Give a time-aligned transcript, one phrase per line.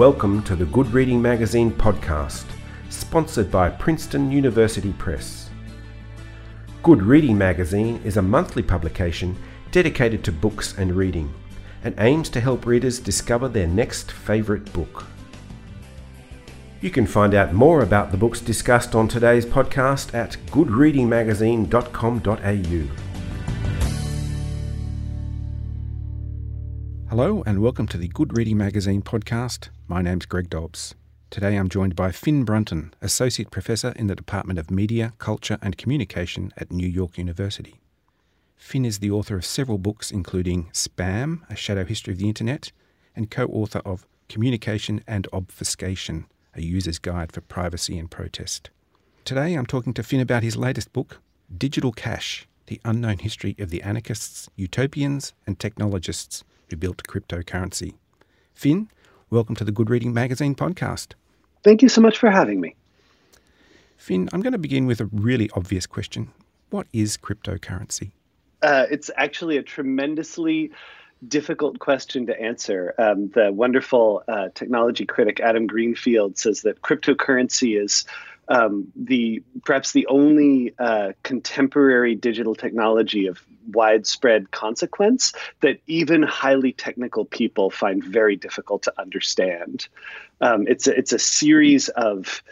[0.00, 2.46] Welcome to the Good Reading Magazine podcast,
[2.88, 5.50] sponsored by Princeton University Press.
[6.82, 9.36] Good Reading Magazine is a monthly publication
[9.72, 11.34] dedicated to books and reading
[11.84, 15.04] and aims to help readers discover their next favourite book.
[16.80, 23.09] You can find out more about the books discussed on today's podcast at goodreadingmagazine.com.au.
[27.10, 29.70] Hello and welcome to the Good Reading Magazine podcast.
[29.88, 30.94] My name's Greg Dobbs.
[31.28, 35.76] Today I'm joined by Finn Brunton, Associate Professor in the Department of Media, Culture and
[35.76, 37.80] Communication at New York University.
[38.56, 42.70] Finn is the author of several books, including Spam, A Shadow History of the Internet,
[43.16, 48.70] and co author of Communication and Obfuscation, a user's guide for privacy and protest.
[49.24, 51.20] Today I'm talking to Finn about his latest book,
[51.58, 57.94] Digital Cash The Unknown History of the Anarchists, Utopians, and Technologists who built cryptocurrency.
[58.54, 58.88] Finn,
[59.28, 61.14] welcome to the Good Reading Magazine podcast.
[61.62, 62.74] Thank you so much for having me.
[63.96, 66.32] Finn, I'm going to begin with a really obvious question.
[66.70, 68.12] What is cryptocurrency?
[68.62, 70.70] Uh, it's actually a tremendously
[71.26, 72.94] difficult question to answer.
[72.98, 78.06] Um, the wonderful uh, technology critic Adam Greenfield says that cryptocurrency is
[78.50, 86.72] um, the perhaps the only uh, contemporary digital technology of widespread consequence that even highly
[86.72, 89.88] technical people find very difficult to understand.
[90.40, 92.42] Um, it's a, it's a series of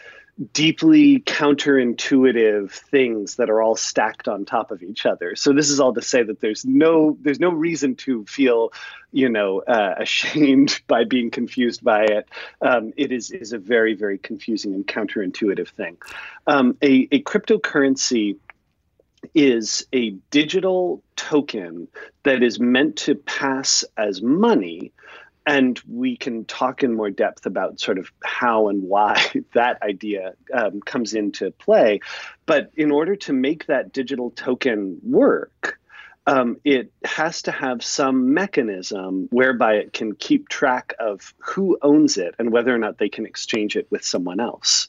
[0.53, 5.35] deeply counterintuitive things that are all stacked on top of each other.
[5.35, 8.71] So this is all to say that there's no there's no reason to feel
[9.11, 12.29] you know uh, ashamed by being confused by it.
[12.61, 15.97] Um, it is is a very very confusing and counterintuitive thing.
[16.47, 18.37] Um, a, a cryptocurrency
[19.35, 21.89] is a digital token
[22.23, 24.93] that is meant to pass as money
[25.49, 29.19] and we can talk in more depth about sort of how and why
[29.55, 32.01] that idea um, comes into play.
[32.45, 35.79] But in order to make that digital token work,
[36.27, 42.17] um, it has to have some mechanism whereby it can keep track of who owns
[42.17, 44.87] it and whether or not they can exchange it with someone else.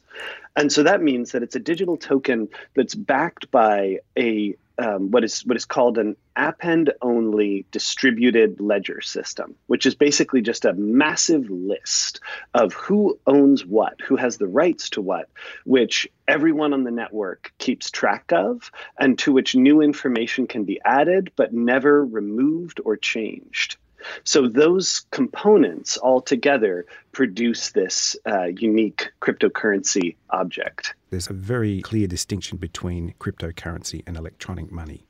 [0.57, 5.25] And so that means that it's a digital token that's backed by a um, what
[5.25, 11.51] is what is called an append-only distributed ledger system, which is basically just a massive
[11.51, 12.21] list
[12.55, 15.29] of who owns what, who has the rights to what,
[15.65, 20.81] which everyone on the network keeps track of, and to which new information can be
[20.85, 23.77] added but never removed or changed.
[24.25, 30.95] So those components all together produce this uh, unique cryptocurrency object.
[31.11, 35.05] There's a very clear distinction between cryptocurrency and electronic money.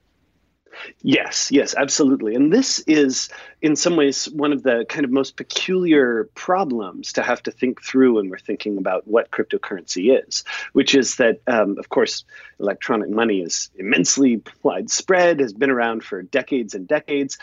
[1.03, 2.35] Yes, yes, absolutely.
[2.35, 3.29] And this is,
[3.61, 7.83] in some ways, one of the kind of most peculiar problems to have to think
[7.83, 12.25] through when we're thinking about what cryptocurrency is, which is that, um, of course,
[12.59, 17.39] electronic money is immensely widespread, has been around for decades and decades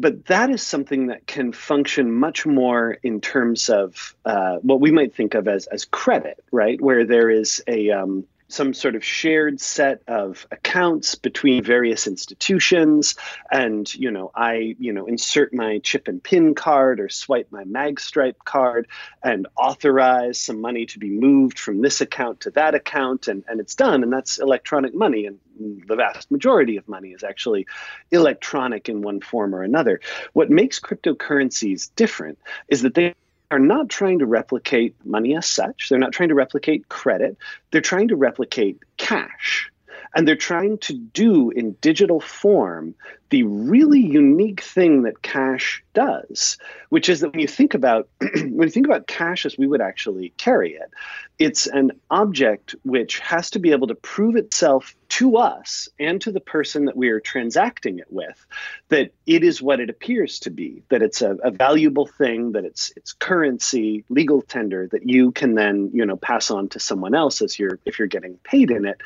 [0.00, 4.90] but that is something that can function much more in terms of uh, what we
[4.90, 6.80] might think of as as credit, right?
[6.80, 13.14] Where there is a um, some sort of shared set of accounts between various institutions.
[13.50, 17.64] And you know i you know insert my chip and pin card or swipe my
[17.64, 18.88] magstripe card
[19.22, 23.28] and authorize some money to be moved from this account to that account.
[23.28, 24.02] And, and it's done.
[24.02, 25.26] And that's electronic money.
[25.26, 25.38] And
[25.86, 27.66] the vast majority of money is actually
[28.10, 30.00] electronic in one form or another.
[30.32, 33.14] What makes cryptocurrencies different is that they
[33.50, 35.88] are not trying to replicate money as such.
[35.88, 37.36] They're not trying to replicate credit.
[37.70, 39.70] They're trying to replicate cash.
[40.14, 42.94] And they're trying to do in digital form
[43.30, 46.58] the really unique thing that cash does,
[46.88, 49.80] which is that when you think about when you think about cash as we would
[49.80, 50.90] actually carry it,
[51.38, 56.30] it's an object which has to be able to prove itself to us and to
[56.30, 58.46] the person that we are transacting it with
[58.90, 62.64] that it is what it appears to be that it's a, a, valuable thing that
[62.64, 67.14] it's it's currency legal tender that you can then you know pass on to someone
[67.14, 69.00] else as you're if you're getting paid in it.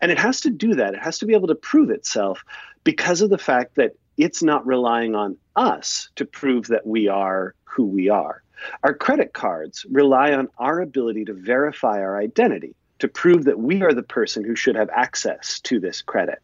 [0.00, 0.94] And it has to do that.
[0.94, 2.44] It has to be able to prove itself
[2.84, 7.54] because of the fact that it's not relying on us to prove that we are
[7.64, 8.42] who we are
[8.82, 13.82] our credit cards rely on our ability to verify our identity to prove that we
[13.82, 16.40] are the person who should have access to this credit.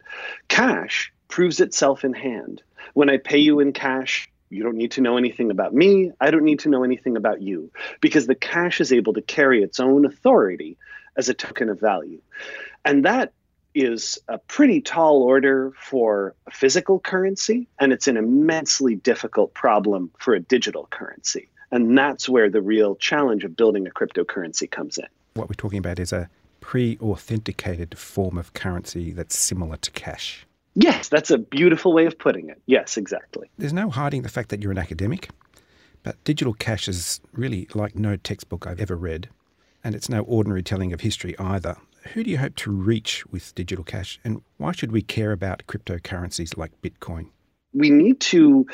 [0.49, 2.63] Cash proves itself in hand.
[2.93, 6.13] When I pay you in cash, you don't need to know anything about me.
[6.21, 9.63] I don't need to know anything about you because the cash is able to carry
[9.63, 10.77] its own authority
[11.17, 12.21] as a token of value.
[12.85, 13.33] And that
[13.75, 20.11] is a pretty tall order for a physical currency, and it's an immensely difficult problem
[20.19, 21.49] for a digital currency.
[21.71, 25.07] And that's where the real challenge of building a cryptocurrency comes in.
[25.35, 26.31] What we're talking about is a
[26.61, 30.47] pre authenticated form of currency that's similar to cash.
[30.75, 32.61] Yes, that's a beautiful way of putting it.
[32.67, 33.51] Yes, exactly.
[33.59, 35.31] There's no hiding the fact that you're an academic,
[36.03, 39.29] but digital cash is really like no textbook I've ever read,
[39.83, 41.77] and it's no ordinary telling of history either.
[42.13, 45.65] Who do you hope to reach with digital cash, and why should we care about
[45.67, 47.29] cryptocurrencies like Bitcoin?
[47.73, 48.67] We need to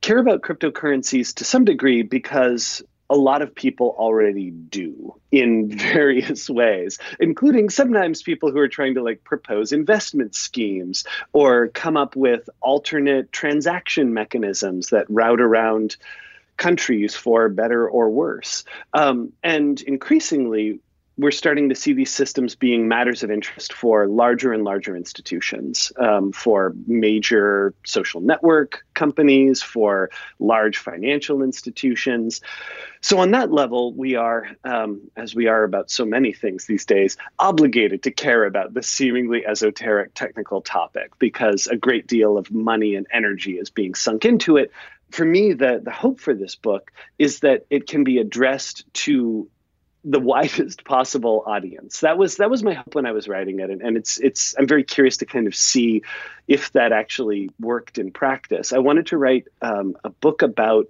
[0.00, 6.50] care about cryptocurrencies to some degree because a lot of people already do in various
[6.50, 12.16] ways, including sometimes people who are trying to like propose investment schemes or come up
[12.16, 15.96] with alternate transaction mechanisms that route around
[16.56, 18.64] countries for better or worse.
[18.92, 20.80] Um, and increasingly,
[21.18, 25.92] we're starting to see these systems being matters of interest for larger and larger institutions,
[25.98, 32.40] um, for major social network companies, for large financial institutions.
[33.02, 36.86] So, on that level, we are, um, as we are about so many things these
[36.86, 42.50] days, obligated to care about this seemingly esoteric technical topic because a great deal of
[42.50, 44.70] money and energy is being sunk into it.
[45.10, 49.50] For me, the, the hope for this book is that it can be addressed to
[50.04, 52.00] the widest possible audience.
[52.00, 54.54] That was that was my hope when I was writing it, and, and it's it's
[54.58, 56.02] I'm very curious to kind of see
[56.48, 58.72] if that actually worked in practice.
[58.72, 60.88] I wanted to write um, a book about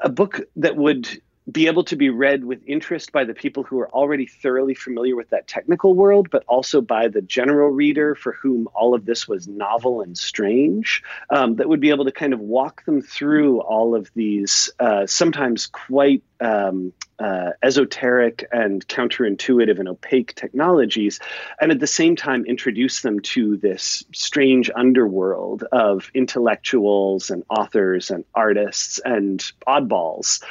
[0.00, 1.08] a book that would
[1.50, 5.16] be able to be read with interest by the people who are already thoroughly familiar
[5.16, 9.26] with that technical world, but also by the general reader for whom all of this
[9.26, 13.60] was novel and strange, um, that would be able to kind of walk them through
[13.60, 21.18] all of these uh, sometimes quite um, uh, esoteric and counterintuitive and opaque technologies,
[21.60, 28.10] and at the same time introduce them to this strange underworld of intellectuals and authors
[28.10, 30.42] and artists and oddballs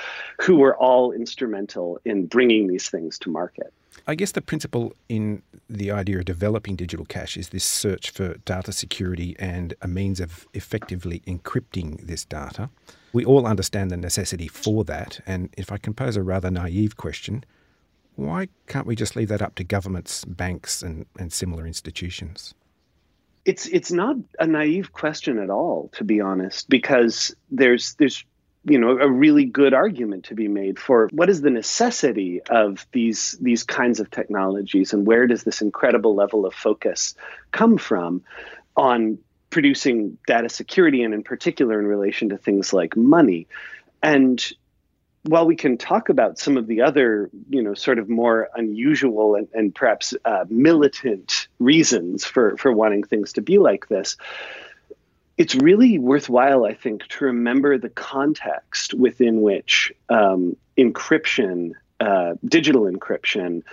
[0.41, 3.73] who were all instrumental in bringing these things to market.
[4.05, 8.35] I guess the principle in the idea of developing digital cash is this search for
[8.45, 12.69] data security and a means of effectively encrypting this data.
[13.17, 15.21] We all understand the necessity for that.
[15.25, 17.43] And if I can pose a rather naive question,
[18.15, 22.53] why can't we just leave that up to governments, banks, and, and similar institutions?
[23.43, 28.23] It's it's not a naive question at all, to be honest, because there's there's
[28.65, 32.85] you know a really good argument to be made for what is the necessity of
[32.91, 37.15] these these kinds of technologies and where does this incredible level of focus
[37.51, 38.21] come from
[38.75, 39.17] on
[39.49, 43.47] producing data security and in particular in relation to things like money.
[44.03, 44.45] And
[45.23, 49.35] while we can talk about some of the other, you know, sort of more unusual
[49.35, 54.17] and, and perhaps uh, militant reasons for, for wanting things to be like this,
[55.37, 62.83] it's really worthwhile, I think, to remember the context within which um, encryption, uh, digital
[62.83, 63.63] encryption,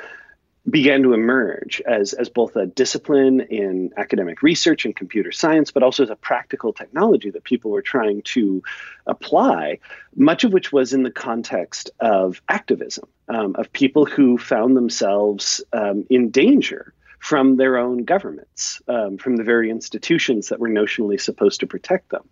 [0.71, 5.83] began to emerge as, as both a discipline in academic research and computer science, but
[5.83, 8.63] also as a practical technology that people were trying to
[9.07, 9.79] apply,
[10.17, 15.63] much of which was in the context of activism, um, of people who found themselves
[15.73, 16.95] um, in danger
[17.25, 22.11] from their own governments, um, from the very institutions that were notionally supposed to protect
[22.11, 22.23] them.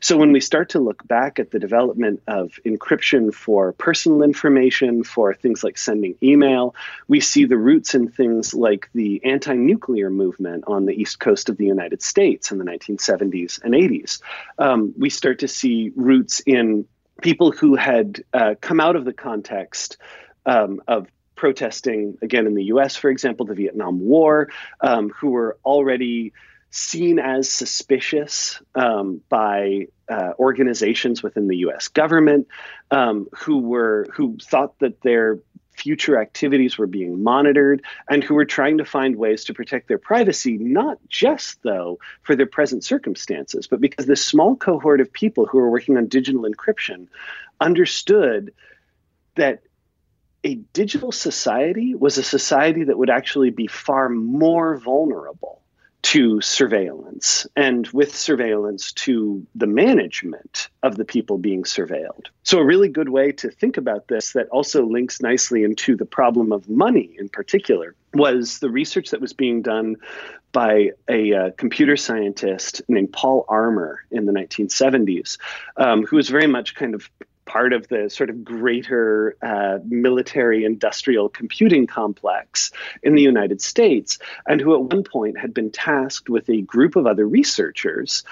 [0.00, 5.04] So when we start to look back at the development of encryption for personal information,
[5.04, 6.74] for things like sending email,
[7.08, 11.50] we see the roots in things like the anti nuclear movement on the east coast
[11.50, 14.22] of the United States in the 1970s and 80s.
[14.58, 16.86] Um, we start to see roots in
[17.20, 19.98] people who had uh, come out of the context
[20.46, 21.06] um, of
[21.38, 26.32] protesting, again, in the US, for example, the Vietnam War, um, who were already
[26.70, 31.88] seen as suspicious um, by uh, organizations within the U.S.
[31.88, 32.48] government,
[32.90, 35.38] um, who were who thought that their
[35.72, 39.98] future activities were being monitored, and who were trying to find ways to protect their
[39.98, 45.46] privacy, not just though for their present circumstances, but because this small cohort of people
[45.46, 47.06] who were working on digital encryption
[47.60, 48.52] understood
[49.36, 49.62] that
[50.48, 55.60] a digital society was a society that would actually be far more vulnerable
[56.00, 62.28] to surveillance and with surveillance to the management of the people being surveilled.
[62.44, 66.06] So, a really good way to think about this that also links nicely into the
[66.06, 69.96] problem of money in particular was the research that was being done
[70.52, 75.36] by a uh, computer scientist named Paul Armer in the 1970s,
[75.76, 77.10] um, who was very much kind of
[77.48, 82.70] part of the sort of greater uh, military industrial computing complex
[83.02, 86.94] in the United States, and who at one point had been tasked with a group
[86.94, 88.22] of other researchers.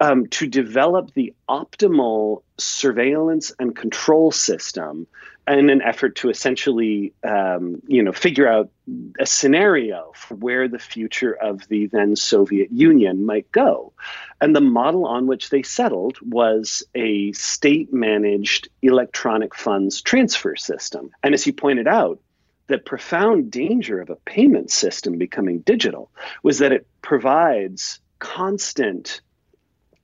[0.00, 5.06] um, to develop the optimal surveillance and control system
[5.48, 8.70] in an effort to essentially, um, you know, figure out
[9.18, 13.92] a scenario for where the future of the then Soviet Union might go.
[14.40, 21.10] And the model on which they settled was a state-managed electronic funds transfer system.
[21.22, 22.20] And as you pointed out,
[22.68, 26.10] the profound danger of a payment system becoming digital
[26.42, 29.20] was that it provides constant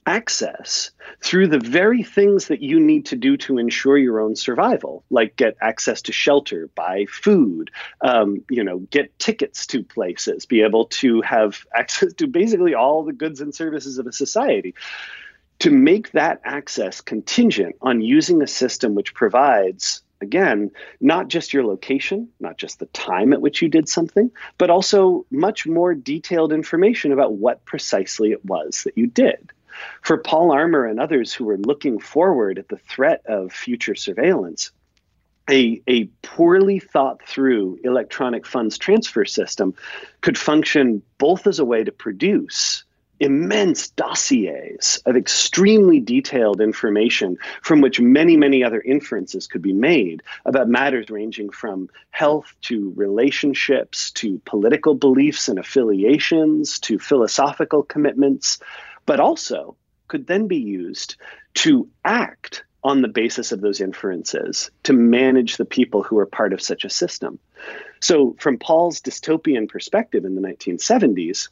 [0.09, 5.05] access through the very things that you need to do to ensure your own survival,
[5.11, 10.62] like get access to shelter, buy food, um, you know, get tickets to places, be
[10.62, 14.75] able to have access to basically all the goods and services of a society.
[15.61, 21.65] To make that access contingent on using a system which provides again, not just your
[21.65, 26.53] location, not just the time at which you did something, but also much more detailed
[26.53, 29.53] information about what precisely it was that you did.
[30.02, 34.70] For Paul Armer and others who were looking forward at the threat of future surveillance,
[35.50, 39.75] a, a poorly thought through electronic funds transfer system
[40.20, 42.85] could function both as a way to produce
[43.20, 50.23] immense dossiers of extremely detailed information from which many, many other inferences could be made
[50.44, 58.61] about matters ranging from health to relationships to political beliefs and affiliations to philosophical commitments,
[59.09, 59.75] but also
[60.07, 61.17] could then be used
[61.55, 66.53] to act on the basis of those inferences to manage the people who are part
[66.53, 67.38] of such a system.
[68.00, 71.49] So, from Paul's dystopian perspective in the 1970s,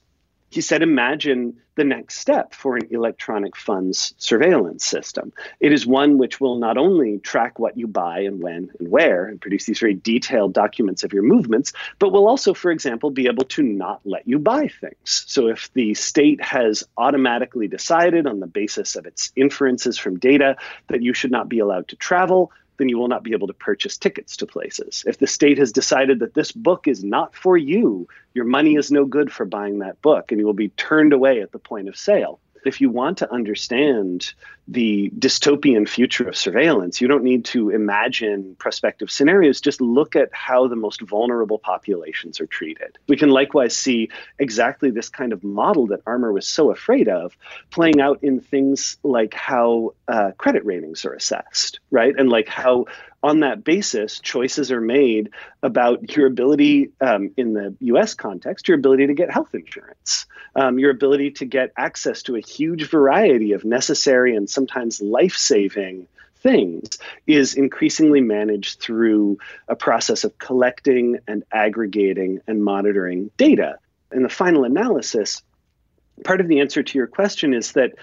[0.51, 5.33] he said, imagine the next step for an electronic funds surveillance system.
[5.61, 9.27] It is one which will not only track what you buy and when and where
[9.27, 13.27] and produce these very detailed documents of your movements, but will also, for example, be
[13.27, 15.25] able to not let you buy things.
[15.27, 20.57] So if the state has automatically decided on the basis of its inferences from data
[20.89, 23.53] that you should not be allowed to travel, then you will not be able to
[23.53, 25.05] purchase tickets to places.
[25.07, 28.91] If the state has decided that this book is not for you, your money is
[28.91, 31.89] no good for buying that book and you will be turned away at the point
[31.89, 34.33] of sale if you want to understand
[34.69, 39.61] the dystopian future of surveillance, you don't need to imagine prospective scenarios.
[39.61, 42.99] Just look at how the most vulnerable populations are treated.
[43.09, 47.37] We can likewise see exactly this kind of model that Armer was so afraid of
[47.71, 52.15] playing out in things like how uh, credit ratings are assessed, right?
[52.19, 52.87] And like how
[53.23, 55.31] on that basis, choices are made
[55.63, 60.79] about your ability, um, in the US context, your ability to get health insurance, um,
[60.79, 66.07] your ability to get access to a huge variety of necessary and sometimes life saving
[66.37, 73.79] things is increasingly managed through a process of collecting and aggregating and monitoring data.
[74.13, 75.43] In the final analysis,
[76.25, 77.95] part of the answer to your question is that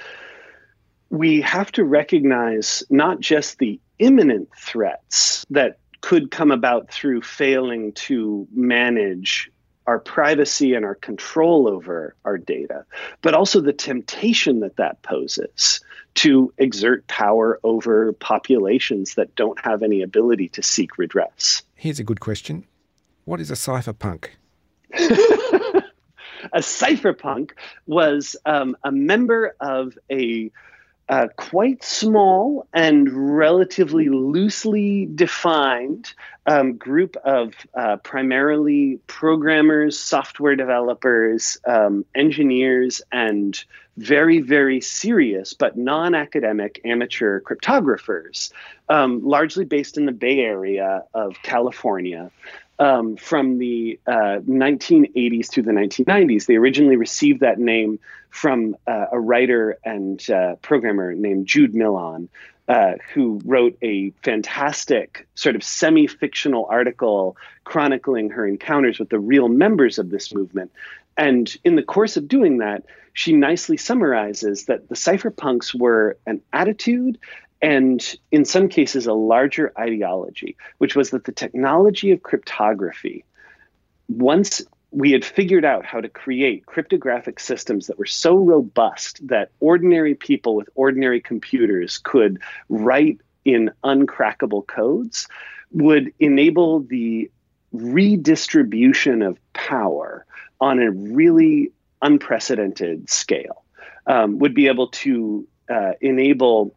[1.10, 7.94] we have to recognize not just the imminent threats that could come about through failing
[7.94, 9.50] to manage
[9.88, 12.86] our privacy and our control over our data,
[13.22, 15.82] but also the temptation that that poses
[16.16, 21.64] to exert power over populations that don't have any ability to seek redress.
[21.76, 22.66] Here's a good question
[23.26, 24.28] What is a cypherpunk?
[24.94, 27.52] a cypherpunk
[27.88, 30.52] was um, a member of a
[31.10, 36.14] uh, quite small and relatively loosely defined
[36.46, 43.64] um, group of uh, primarily programmers, software developers, um, engineers, and
[43.98, 48.52] very, very serious but non academic amateur cryptographers,
[48.90, 52.32] um, largely based in the Bay Area of California
[52.80, 56.46] um, from the uh, 1980s to the 1990s.
[56.46, 58.00] They originally received that name
[58.30, 62.30] from uh, a writer and uh, programmer named Jude Milhon,
[62.68, 69.20] uh, who wrote a fantastic sort of semi fictional article chronicling her encounters with the
[69.20, 70.72] real members of this movement.
[71.18, 76.42] And in the course of doing that, she nicely summarizes that the cypherpunks were an
[76.52, 77.20] attitude
[77.64, 83.24] and in some cases a larger ideology, which was that the technology of cryptography,
[84.10, 89.50] once we had figured out how to create cryptographic systems that were so robust that
[89.62, 95.28] ordinary people with ordinary computers could write in uncrackable codes,
[95.72, 97.32] would enable the
[97.72, 100.26] redistribution of power
[100.60, 103.64] on a really unprecedented scale,
[104.06, 106.76] um, would be able to uh, enable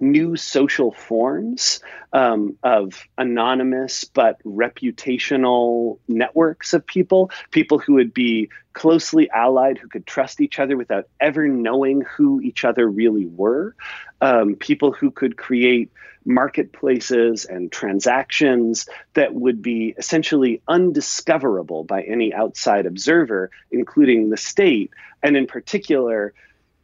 [0.00, 1.80] new social forms
[2.12, 9.88] um, of anonymous but reputational networks of people, people who would be closely allied, who
[9.88, 13.74] could trust each other without ever knowing who each other really were,
[14.20, 15.90] um, people who could create
[16.24, 24.90] marketplaces and transactions that would be essentially undiscoverable by any outside observer, including the state,
[25.22, 26.34] and in particular,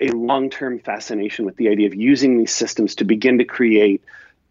[0.01, 4.03] a long term fascination with the idea of using these systems to begin to create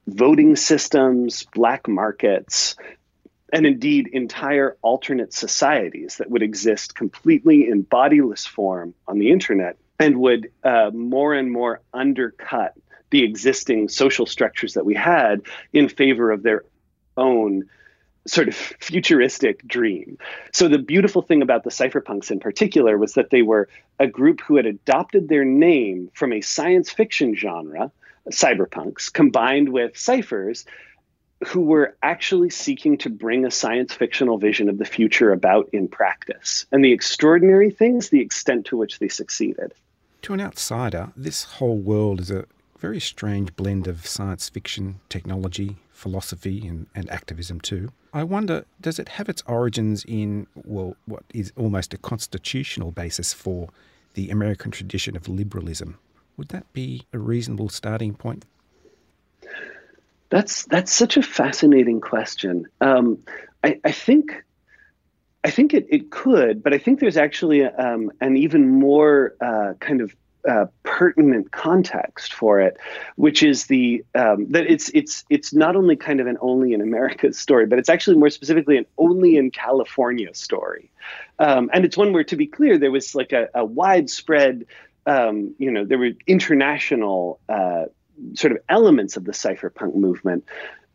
[0.07, 2.75] voting systems, black markets,
[3.51, 9.77] and indeed entire alternate societies that would exist completely in bodiless form on the internet
[9.99, 12.73] and would uh, more and more undercut
[13.11, 16.63] the existing social structures that we had in favor of their
[17.15, 17.69] own
[18.25, 20.17] sort of futuristic dream.
[20.53, 23.67] So the beautiful thing about the cypherpunks in particular was that they were
[23.99, 27.91] a group who had adopted their name from a science fiction genre,
[28.29, 30.65] cyberpunks, combined with ciphers
[31.47, 35.89] who were actually seeking to bring a science fictional vision of the future about in
[35.89, 36.65] practice.
[36.71, 39.73] And the extraordinary things, the extent to which they succeeded.
[40.21, 42.45] To an outsider, this whole world is a
[42.79, 47.89] very strange blend of science fiction, technology, philosophy, and, and activism too.
[48.13, 53.33] I wonder, does it have its origins in, well, what is almost a constitutional basis
[53.33, 53.69] for
[54.13, 55.97] the American tradition of liberalism?
[56.37, 58.45] Would that be a reasonable starting point?
[60.29, 62.65] That's that's such a fascinating question.
[62.81, 63.19] Um,
[63.63, 64.43] I, I, think
[65.43, 69.73] I think it, it could, but I think there's actually um, an even more uh,
[69.79, 70.15] kind of
[70.49, 72.77] uh, pertinent context for it,
[73.15, 76.81] which is the um, that it's it's it's not only kind of an only in
[76.81, 80.89] America story, but it's actually more specifically an only in California story,
[81.39, 84.65] um, and it's one where, to be clear, there was like a, a widespread,
[85.05, 87.85] um, you know, there were international uh,
[88.35, 90.45] sort of elements of the cypherpunk movement.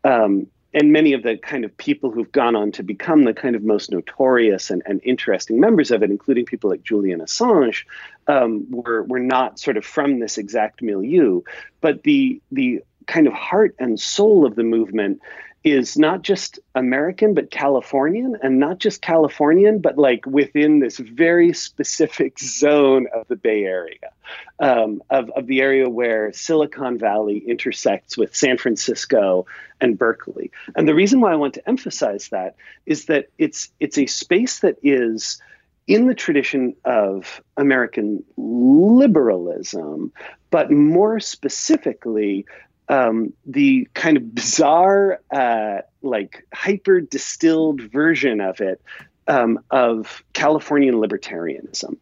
[0.03, 3.55] Um, and many of the kind of people who've gone on to become the kind
[3.55, 7.85] of most notorious and, and interesting members of it, including people like Julian Assange,
[8.27, 11.41] um, were were not sort of from this exact milieu.
[11.81, 15.19] But the the kind of heart and soul of the movement
[15.63, 21.51] is not just American, but Californian, and not just Californian, but like within this very
[21.53, 24.11] specific zone of the Bay Area,
[24.59, 29.45] um, of, of the area where Silicon Valley intersects with San Francisco
[29.81, 30.51] and Berkeley.
[30.75, 34.59] And the reason why I want to emphasize that is that it's it's a space
[34.59, 35.41] that is
[35.87, 40.13] in the tradition of American liberalism,
[40.51, 42.45] but more specifically,
[42.89, 48.81] um, the kind of bizarre, uh, like hyper distilled version of it
[49.27, 51.97] um, of Californian libertarianism,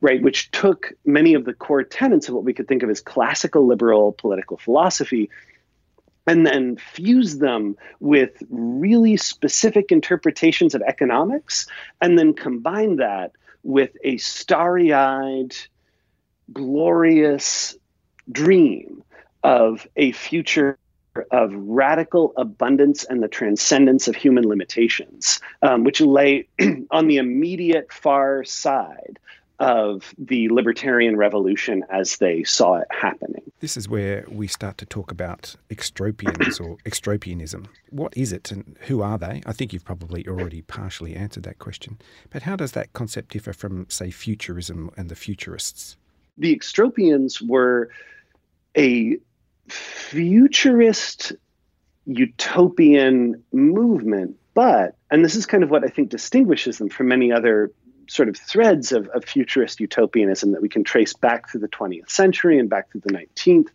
[0.00, 0.22] right?
[0.22, 3.66] Which took many of the core tenets of what we could think of as classical
[3.66, 5.28] liberal political philosophy
[6.26, 11.66] and then fused them with really specific interpretations of economics,
[12.00, 13.32] and then combine that
[13.64, 15.54] with a starry eyed,
[16.52, 17.76] glorious
[18.30, 19.02] dream
[19.42, 20.78] of a future
[21.30, 26.48] of radical abundance and the transcendence of human limitations, um, which lay
[26.90, 29.18] on the immediate far side
[29.58, 33.42] of the libertarian revolution as they saw it happening.
[33.60, 37.66] This is where we start to talk about extropians or extropianism.
[37.90, 39.40] What is it and who are they?
[39.46, 41.98] I think you've probably already partially answered that question.
[42.30, 45.96] But how does that concept differ from, say, futurism and the futurists?
[46.38, 47.90] The extropians were
[48.76, 49.18] a
[49.68, 51.32] futurist
[52.06, 57.32] utopian movement, but, and this is kind of what I think distinguishes them from many
[57.32, 57.70] other
[58.08, 62.10] sort of threads of, of futurist utopianism that we can trace back through the 20th
[62.10, 63.68] century and back through the 19th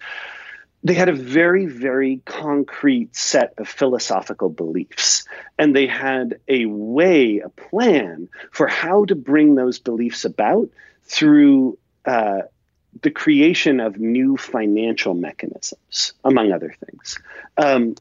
[0.84, 5.26] they had a very, very concrete set of philosophical beliefs.
[5.58, 10.70] And they had a way, a plan for how to bring those beliefs about
[11.04, 12.44] through uh,
[13.02, 17.20] the creation of new financial mechanisms, among other things.
[17.58, 17.96] Um,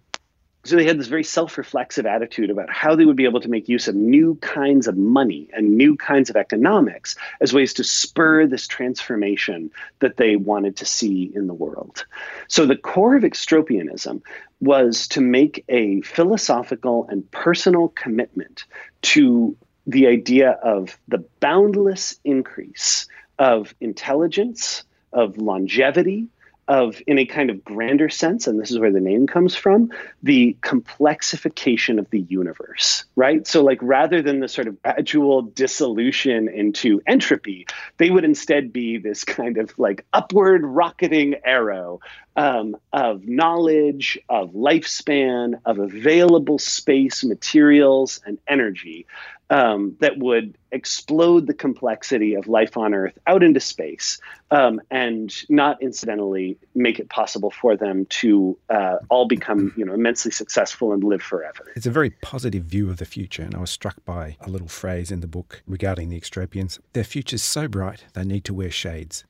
[0.67, 3.69] so they had this very self-reflexive attitude about how they would be able to make
[3.69, 8.49] use of new kinds of money and new kinds of economics as ways to spur
[8.49, 12.05] this transformation that they wanted to see in the world.
[12.49, 14.23] So the core of extropianism
[14.61, 18.65] was to make a philosophical and personal commitment
[19.03, 19.57] to
[19.87, 23.07] the idea of the boundless increase
[23.39, 26.29] of intelligence, of longevity,
[26.69, 29.91] of, in a kind of grander sense, and this is where the name comes from,
[30.23, 33.47] the complexification of the universe, right?
[33.47, 37.67] So, like, rather than the sort of gradual dissolution into entropy,
[37.99, 42.01] they would instead be this kind of like upward rocketing arrow
[42.35, 49.07] um, of knowledge, of lifespan, of available space, materials, and energy
[49.51, 54.19] um, that would explode the complexity of life on Earth out into space,
[54.51, 59.95] um, and not incidentally make it possible for them to uh, all become, you know,
[59.95, 61.73] immensely successful and live forever.
[61.77, 64.69] It's a very positive view of the future, and I was struck by a little
[64.69, 66.79] phrase in the book regarding the extropians.
[66.93, 69.25] Their future's so bright they need to wear shades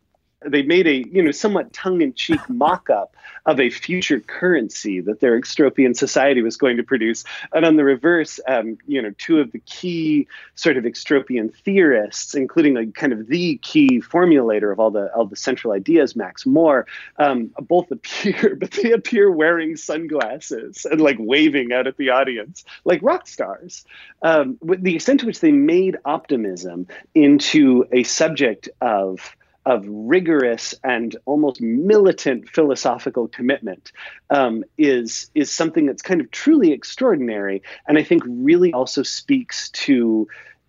[0.46, 5.96] they made a you know somewhat tongue-in-cheek mock-up of a future currency that their extropian
[5.96, 7.24] society was going to produce.
[7.52, 12.34] And on the reverse um, you know two of the key sort of extropian theorists
[12.34, 16.46] including like kind of the key formulator of all the all the central ideas Max
[16.46, 16.86] More
[17.18, 22.64] um, both appear but they appear wearing sunglasses and like waving out at the audience
[22.84, 23.84] like rock stars.
[24.22, 31.16] Um, the extent to which they made optimism into a subject of of rigorous and
[31.26, 33.90] almost militant philosophical commitment
[34.30, 39.68] um, is is something that's kind of truly extraordinary, and I think really also speaks
[39.70, 40.28] to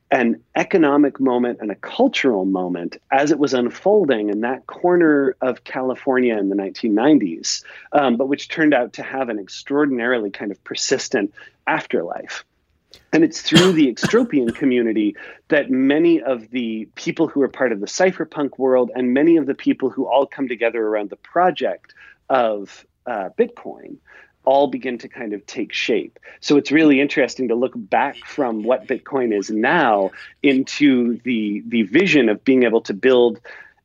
[0.09, 5.63] an economic moment and a cultural moment as it was unfolding in that corner of
[5.65, 10.63] California in the 1990s, um, but which turned out to have an extraordinarily kind of
[10.63, 11.33] persistent
[11.67, 12.45] afterlife.
[13.13, 15.15] And it's through the extropian community
[15.47, 19.45] that many of the people who are part of the cypherpunk world and many of
[19.45, 21.93] the people who all come together around the project
[22.29, 23.97] of uh, Bitcoin
[24.43, 26.19] all begin to kind of take shape.
[26.39, 31.83] So it's really interesting to look back from what Bitcoin is now into the the
[31.83, 33.41] vision of being able to build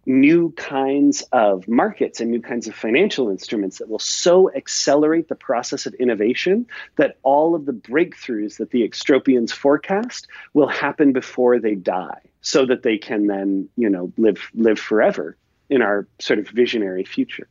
[0.06, 5.34] new kinds of markets and new kinds of financial instruments that will so accelerate the
[5.34, 11.58] process of innovation that all of the breakthroughs that the extropians forecast will happen before
[11.58, 15.36] they die so that they can then you know live live forever
[15.70, 17.48] in our sort of visionary future.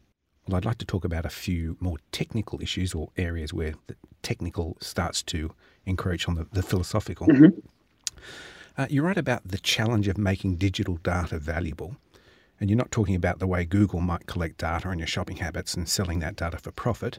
[0.47, 3.95] Well i'd like to talk about a few more technical issues or areas where the
[4.21, 5.51] technical starts to
[5.85, 7.27] encroach on the, the philosophical.
[7.27, 7.59] Mm-hmm.
[8.77, 11.95] uh, you write about the challenge of making digital data valuable
[12.61, 15.73] and you're not talking about the way Google might collect data on your shopping habits
[15.73, 17.17] and selling that data for profit.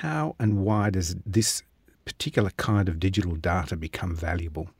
[0.00, 1.64] How and why does this
[2.04, 4.70] particular kind of digital data become valuable?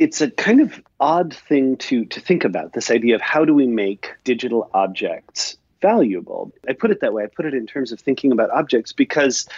[0.00, 3.54] It's a kind of odd thing to, to think about this idea of how do
[3.54, 6.52] we make digital objects valuable.
[6.68, 7.22] I put it that way.
[7.22, 9.48] I put it in terms of thinking about objects because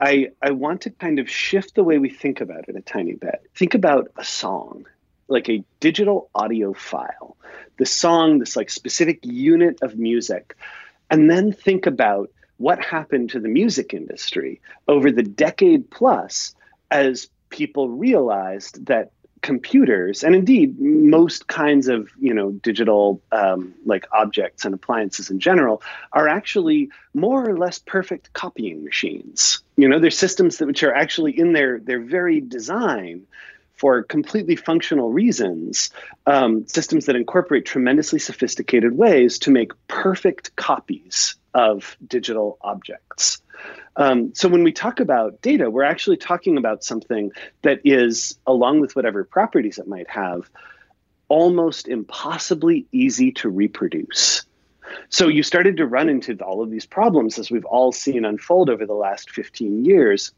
[0.00, 3.14] I, I want to kind of shift the way we think about it a tiny
[3.14, 3.48] bit.
[3.54, 4.86] Think about a song
[5.32, 7.36] like a digital audio file,
[7.78, 10.56] the song, this like specific unit of music,
[11.10, 16.54] and then think about what happened to the music industry over the decade plus
[16.90, 19.10] as people realized that
[19.42, 25.40] computers and indeed most kinds of you know digital um, like objects and appliances in
[25.40, 29.60] general are actually more or less perfect copying machines.
[29.76, 33.26] You know they're systems that which are actually in their their very design
[33.82, 35.90] for completely functional reasons,
[36.26, 43.42] um, systems that incorporate tremendously sophisticated ways to make perfect copies of digital objects.
[43.96, 48.82] Um, so when we talk about data, we're actually talking about something that is, along
[48.82, 50.48] with whatever properties it might have,
[51.26, 54.44] almost impossibly easy to reproduce.
[55.08, 58.70] So you started to run into all of these problems as we've all seen unfold
[58.70, 60.30] over the last 15 years,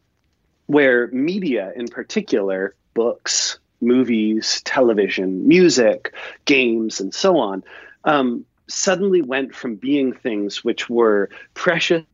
[0.65, 7.63] where media in particular books, movies, television, music, games, and so on,
[8.05, 12.05] um, suddenly went from being things which were precious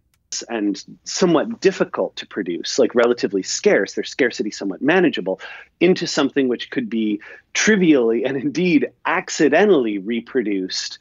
[0.48, 5.40] and somewhat difficult to produce, like relatively scarce, their scarcity somewhat manageable,
[5.80, 7.20] into something which could be
[7.52, 10.98] trivially and indeed accidentally reproduced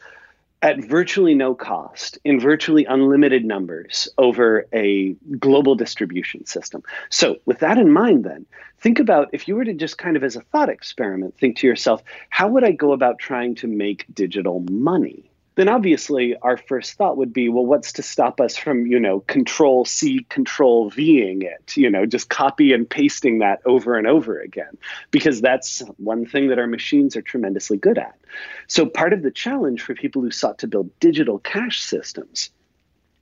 [0.61, 6.83] at virtually no cost in virtually unlimited numbers over a global distribution system.
[7.09, 8.45] So, with that in mind, then,
[8.79, 11.67] think about if you were to just kind of as a thought experiment, think to
[11.67, 15.28] yourself, how would I go about trying to make digital money?
[15.59, 19.19] Then obviously our first thought would be, well, what's to stop us from, you know,
[19.19, 24.39] control C, control Ving it, you know, just copy and pasting that over and over
[24.39, 24.77] again,
[25.11, 28.17] because that's one thing that our machines are tremendously good at.
[28.67, 32.51] So part of the challenge for people who sought to build digital cash systems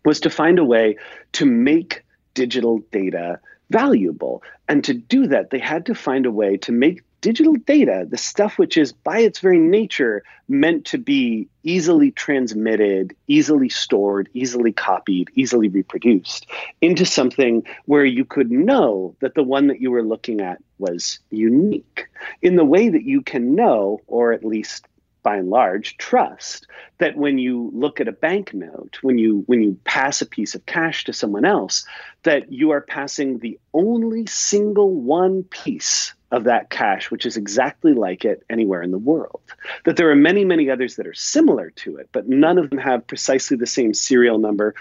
[0.06, 0.98] was to find a way
[1.32, 3.40] to make digital data
[3.72, 4.44] valuable.
[4.70, 8.18] And to do that, they had to find a way to make digital data, the
[8.18, 14.72] stuff which is by its very nature meant to be easily transmitted, easily stored, easily
[14.72, 16.48] copied, easily reproduced,
[16.80, 21.20] into something where you could know that the one that you were looking at was
[21.30, 22.08] unique.
[22.42, 24.88] In the way that you can know, or at least
[25.28, 26.68] by and large trust
[27.00, 30.66] that when you look at a banknote when you when you pass a piece of
[30.66, 31.86] cash to someone else
[32.24, 37.92] that you are passing the only single one piece of that cash which is exactly
[37.92, 39.42] like it anywhere in the world.
[39.84, 42.80] That there are many many others that are similar to it but none of them
[42.80, 44.76] have precisely the same serial number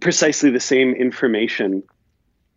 [0.00, 1.84] precisely the same information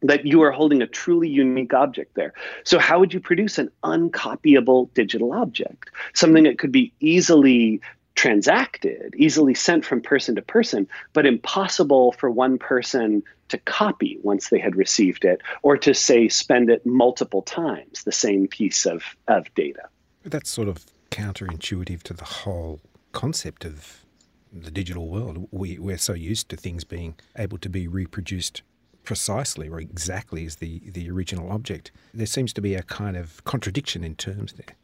[0.01, 2.33] that you are holding a truly unique object there.
[2.63, 5.89] So, how would you produce an uncopyable digital object?
[6.13, 7.81] Something that could be easily
[8.15, 14.49] transacted, easily sent from person to person, but impossible for one person to copy once
[14.49, 19.03] they had received it, or to say spend it multiple times, the same piece of,
[19.27, 19.83] of data.
[20.23, 22.81] That's sort of counterintuitive to the whole
[23.11, 24.05] concept of
[24.51, 25.47] the digital world.
[25.51, 28.63] We, we're so used to things being able to be reproduced
[29.05, 31.91] precisely or exactly as the, the original object.
[32.13, 34.75] There seems to be a kind of contradiction in terms there.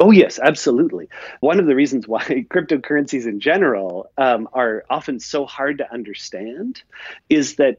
[0.00, 1.08] Oh, yes, absolutely.
[1.40, 6.82] One of the reasons why cryptocurrencies in general um, are often so hard to understand
[7.28, 7.78] is that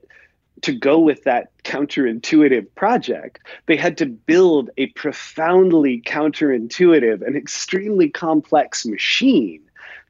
[0.61, 8.09] to go with that counterintuitive project, they had to build a profoundly counterintuitive and extremely
[8.09, 9.61] complex machine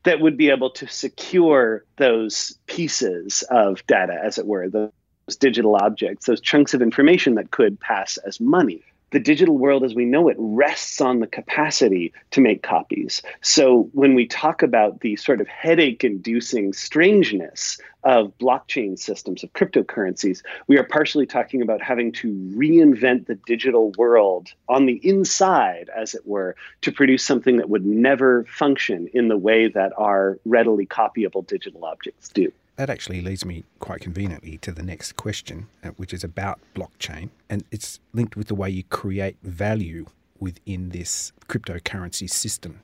[0.04, 4.92] that would be able to secure those pieces of data, as it were, the
[5.40, 8.84] digital objects, those chunks of information that could pass as money.
[9.12, 13.22] The digital world as we know it rests on the capacity to make copies.
[13.42, 19.54] So when we talk about the sort of headache inducing strangeness of blockchain systems, of
[19.54, 25.92] cryptocurrencies, we are partially talking about having to reinvent the digital world on the inside,
[25.96, 30.40] as it were, to produce something that would never function in the way that our
[30.44, 32.52] readily copyable digital objects do.
[32.76, 37.30] That actually leads me quite conveniently to the next question, uh, which is about blockchain.
[37.50, 40.08] And it's linked with the way you create value
[40.40, 42.82] within this cryptocurrency system.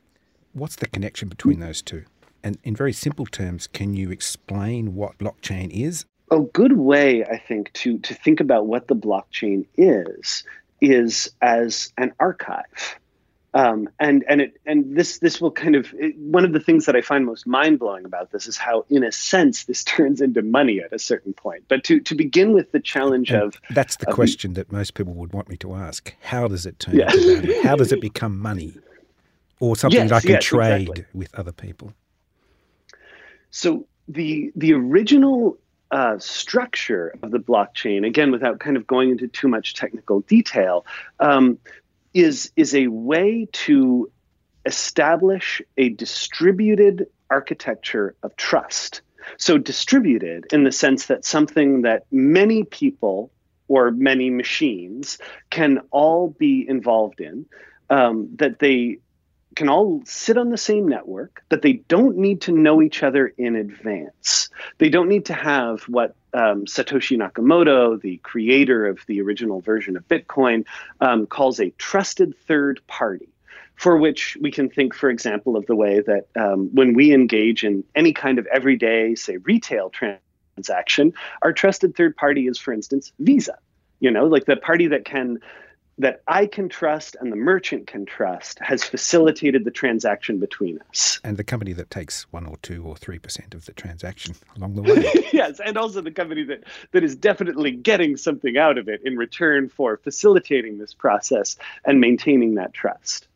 [0.53, 2.05] What's the connection between those two?
[2.43, 6.05] And in very simple terms, can you explain what blockchain is?
[6.31, 10.43] A good way, I think, to, to think about what the blockchain is,
[10.79, 12.99] is as an archive
[13.53, 16.85] um, and and it and this this will kind of it, one of the things
[16.85, 20.21] that I find most mind blowing about this is how, in a sense, this turns
[20.21, 21.63] into money at a certain point.
[21.67, 24.93] But to to begin with, the challenge and of that's the of, question that most
[24.93, 27.11] people would want me to ask: How does it turn yeah.
[27.11, 27.61] into money?
[27.63, 28.73] How does it become money,
[29.59, 31.05] or something yes, that I can yes, trade exactly.
[31.13, 31.93] with other people?
[33.49, 35.57] So the the original
[35.91, 40.85] uh, structure of the blockchain, again, without kind of going into too much technical detail,
[41.19, 41.57] um,
[42.13, 44.11] is is a way to
[44.65, 49.01] establish a distributed architecture of trust.
[49.37, 53.31] So distributed in the sense that something that many people
[53.67, 55.19] or many machines
[55.49, 57.45] can all be involved in,
[57.89, 58.99] um, that they
[59.55, 63.27] can all sit on the same network, that they don't need to know each other
[63.37, 64.49] in advance.
[64.77, 69.97] They don't need to have what um, Satoshi Nakamoto, the creator of the original version
[69.97, 70.65] of Bitcoin,
[71.01, 73.29] um, calls a trusted third party.
[73.75, 77.63] For which we can think, for example, of the way that um, when we engage
[77.63, 81.13] in any kind of everyday, say, retail transaction,
[81.43, 83.57] our trusted third party is, for instance, Visa.
[84.01, 85.39] You know, like the party that can
[85.99, 91.19] that I can trust and the merchant can trust has facilitated the transaction between us.
[91.23, 94.75] And the company that takes one or two or three percent of the transaction along
[94.75, 95.29] the way.
[95.33, 99.17] yes, and also the company that, that is definitely getting something out of it in
[99.17, 103.27] return for facilitating this process and maintaining that trust.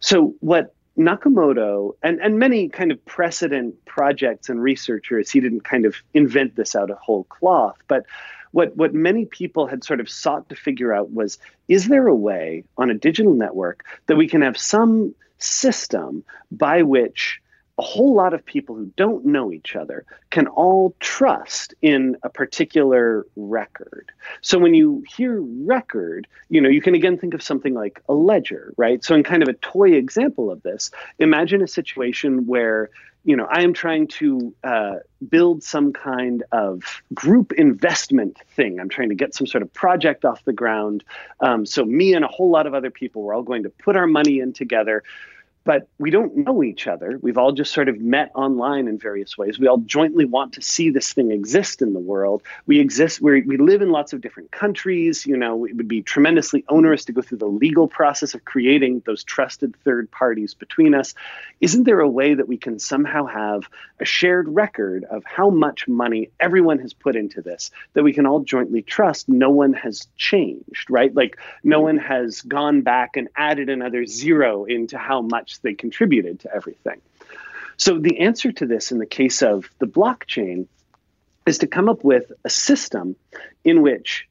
[0.00, 5.84] So what Nakamoto and, and many kind of precedent projects and researchers, he didn't kind
[5.84, 8.06] of invent this out of whole cloth, but
[8.52, 12.14] what what many people had sort of sought to figure out was is there a
[12.14, 17.40] way on a digital network that we can have some system by which
[17.80, 22.28] a whole lot of people who don't know each other can all trust in a
[22.28, 24.12] particular record.
[24.42, 28.12] So when you hear record, you know, you can again think of something like a
[28.12, 29.02] ledger, right?
[29.02, 32.90] So in kind of a toy example of this, imagine a situation where
[33.24, 34.94] you know, I am trying to uh,
[35.28, 38.80] build some kind of group investment thing.
[38.80, 41.04] I'm trying to get some sort of project off the ground.
[41.40, 43.94] Um, so me and a whole lot of other people, we're all going to put
[43.94, 45.02] our money in together.
[45.64, 47.18] But we don't know each other.
[47.20, 49.58] We've all just sort of met online in various ways.
[49.58, 52.42] We all jointly want to see this thing exist in the world.
[52.66, 55.26] We exist, we we live in lots of different countries.
[55.26, 59.02] You know, it would be tremendously onerous to go through the legal process of creating
[59.04, 61.14] those trusted third parties between us.
[61.60, 63.68] Isn't there a way that we can somehow have
[64.00, 68.26] a shared record of how much money everyone has put into this that we can
[68.26, 71.14] all jointly trust no one has changed, right?
[71.14, 75.74] Like no one has gone back and added another zero into how much much they
[75.74, 77.00] contributed to everything.
[77.76, 80.66] So the answer to this in the case of the blockchain
[81.46, 83.16] is to come up with a system
[83.64, 84.26] in which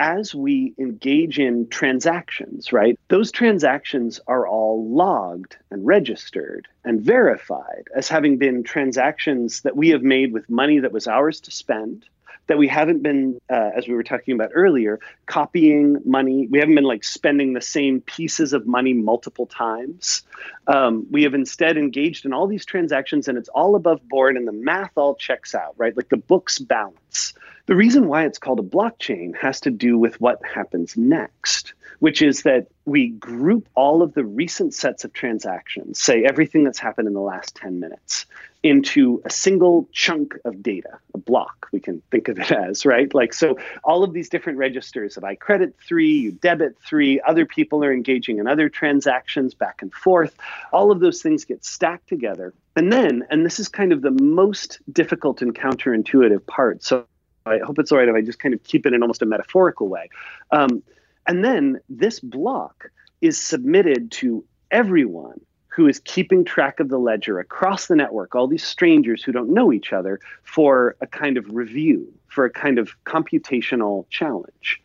[0.00, 7.88] as we engage in transactions, right, those transactions are all logged and registered and verified
[7.96, 12.04] as having been transactions that we have made with money that was ours to spend
[12.48, 16.48] that we haven't been, uh, as we were talking about earlier, copying money.
[16.48, 20.22] We haven't been like spending the same pieces of money multiple times.
[20.66, 24.48] Um, we have instead engaged in all these transactions and it's all above board and
[24.48, 25.96] the math all checks out, right?
[25.96, 27.34] Like the books balance.
[27.68, 32.22] The reason why it's called a blockchain has to do with what happens next, which
[32.22, 37.08] is that we group all of the recent sets of transactions, say everything that's happened
[37.08, 38.24] in the last 10 minutes,
[38.62, 43.12] into a single chunk of data, a block, we can think of it as, right?
[43.12, 47.44] Like, so all of these different registers of I credit three, you debit three, other
[47.44, 50.34] people are engaging in other transactions back and forth.
[50.72, 52.54] All of those things get stacked together.
[52.76, 56.82] And then, and this is kind of the most difficult and counterintuitive part.
[56.82, 57.04] So
[57.48, 59.26] I hope it's all right if I just kind of keep it in almost a
[59.26, 60.08] metaphorical way.
[60.50, 60.82] Um,
[61.26, 67.38] and then this block is submitted to everyone who is keeping track of the ledger
[67.38, 71.44] across the network, all these strangers who don't know each other, for a kind of
[71.54, 74.82] review, for a kind of computational challenge.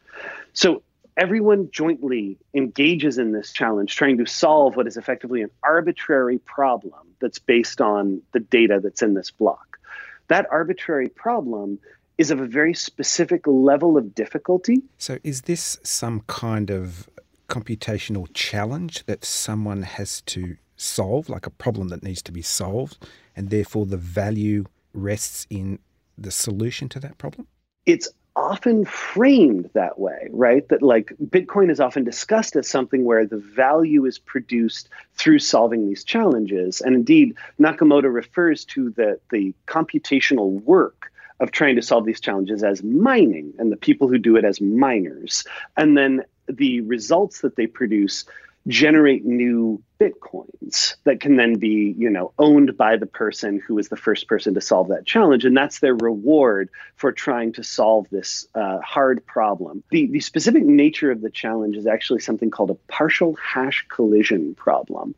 [0.54, 0.84] So
[1.18, 7.08] everyone jointly engages in this challenge, trying to solve what is effectively an arbitrary problem
[7.20, 9.80] that's based on the data that's in this block.
[10.28, 11.80] That arbitrary problem
[12.18, 14.82] is of a very specific level of difficulty.
[14.98, 17.10] So, is this some kind of
[17.50, 23.06] computational challenge that someone has to solve, like a problem that needs to be solved,
[23.36, 25.80] and therefore the value rests in
[26.18, 27.48] the solution to that problem?
[27.86, 30.68] It's often framed that way, right?
[30.70, 35.88] That like Bitcoin is often discussed as something where the value is produced through solving
[35.88, 36.82] these challenges.
[36.82, 41.12] And indeed, Nakamoto refers to the, the computational work
[41.44, 44.62] of trying to solve these challenges as mining and the people who do it as
[44.62, 45.44] miners.
[45.76, 48.26] And then the results that they produce
[48.68, 53.90] generate new bitcoins that can then be you know owned by the person who was
[53.90, 55.44] the first person to solve that challenge.
[55.44, 59.84] And that's their reward for trying to solve this uh, hard problem.
[59.92, 64.56] The, the specific nature of the challenge is actually something called a partial hash collision
[64.56, 65.14] problem.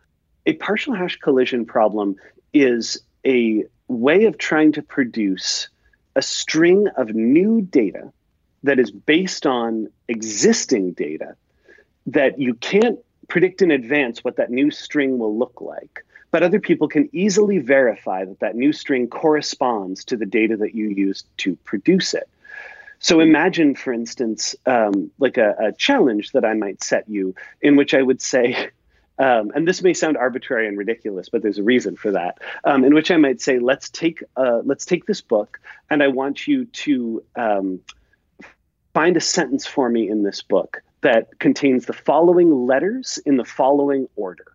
[0.47, 2.15] A partial hash collision problem
[2.51, 5.69] is a way of trying to produce
[6.15, 8.11] a string of new data
[8.63, 11.35] that is based on existing data
[12.07, 16.59] that you can't predict in advance what that new string will look like but other
[16.59, 21.25] people can easily verify that that new string corresponds to the data that you used
[21.37, 22.27] to produce it.
[22.99, 27.77] So imagine for instance um, like a, a, challenge that i might set you in
[27.77, 28.69] which i would say
[29.17, 32.39] um, and this may sound arbitrary and ridiculous, but there's a reason for that.
[32.63, 36.07] Um, in which I might say, let's take uh, let's take this book, and I
[36.07, 37.79] want you to um,
[38.93, 43.45] find a sentence for me in this book that contains the following letters in the
[43.45, 44.54] following order.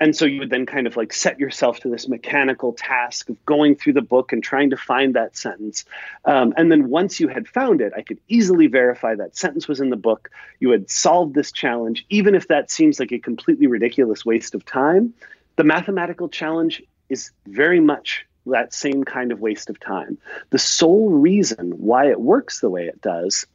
[0.00, 3.44] And so you would then kind of like set yourself to this mechanical task of
[3.46, 5.84] going through the book and trying to find that sentence.
[6.24, 9.80] Um, and then once you had found it, I could easily verify that sentence was
[9.80, 10.30] in the book.
[10.58, 14.64] You had solved this challenge, even if that seems like a completely ridiculous waste of
[14.64, 15.14] time.
[15.56, 20.18] The mathematical challenge is very much that same kind of waste of time.
[20.50, 23.46] The sole reason why it works the way it does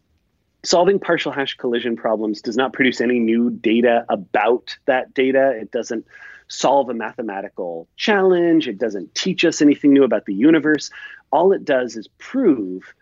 [0.64, 5.52] solving partial hash collision problems does not produce any new data about that data.
[5.52, 6.06] It doesn't
[6.48, 8.68] solve a mathematical challenge.
[8.68, 10.90] It doesn't teach us anything new about the universe.
[11.32, 12.94] All it does is prove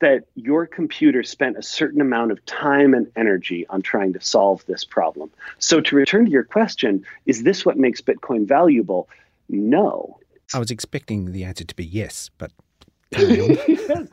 [0.00, 4.64] that your computer spent a certain amount of time and energy on trying to solve
[4.66, 5.30] this problem.
[5.58, 9.08] So, to return to your question, is this what makes Bitcoin valuable?
[9.48, 10.18] No.
[10.52, 12.52] I was expecting the answer to be yes, but.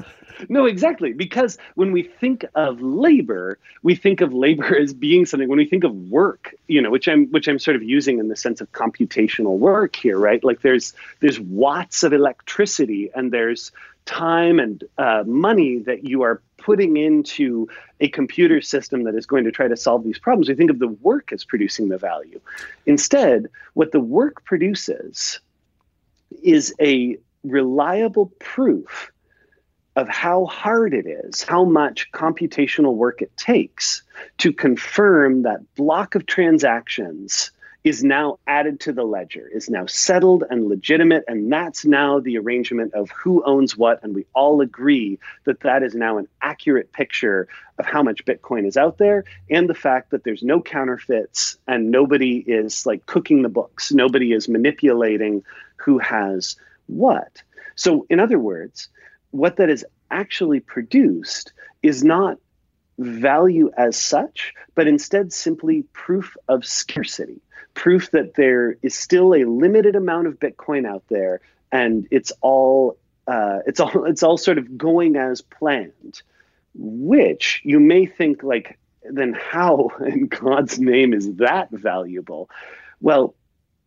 [0.50, 1.14] No, exactly.
[1.14, 5.48] Because when we think of labor, we think of labor as being something.
[5.48, 8.28] When we think of work, you know, which I'm which I'm sort of using in
[8.28, 10.44] the sense of computational work here, right?
[10.44, 13.72] Like there's there's watts of electricity and there's
[14.06, 17.68] time and uh, money that you are putting into
[18.02, 20.50] a computer system that is going to try to solve these problems.
[20.50, 22.40] We think of the work as producing the value.
[22.86, 25.40] Instead, what the work produces
[26.42, 29.12] is a reliable proof
[29.96, 34.02] of how hard it is, how much computational work it takes
[34.40, 37.52] to confirm that block of transactions
[37.84, 41.26] is now added to the ledger, is now settled and legitimate.
[41.28, 44.02] And that's now the arrangement of who owns what.
[44.04, 48.66] And we all agree that that is now an accurate picture of how much Bitcoin
[48.66, 53.42] is out there and the fact that there's no counterfeits and nobody is like cooking
[53.42, 53.92] the books.
[53.92, 55.44] Nobody is manipulating
[55.76, 56.56] who has
[56.88, 57.42] what.
[57.76, 58.90] So, in other words,
[59.32, 62.38] what that is actually produced is not
[63.00, 67.42] value as such, but instead simply proof of scarcity,
[67.74, 72.98] proof that there is still a limited amount of Bitcoin out there, and it's all
[73.28, 76.22] uh, it's all it's all sort of going as planned.
[76.76, 82.50] Which you may think like, then how in God's name is that valuable?
[83.00, 83.36] Well,